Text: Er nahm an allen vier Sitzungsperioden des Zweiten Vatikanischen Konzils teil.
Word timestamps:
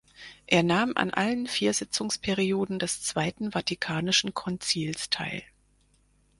Er 0.47 0.63
nahm 0.63 0.93
an 0.95 1.11
allen 1.11 1.45
vier 1.45 1.75
Sitzungsperioden 1.75 2.79
des 2.79 3.03
Zweiten 3.03 3.51
Vatikanischen 3.51 4.33
Konzils 4.33 5.11
teil. 5.11 5.43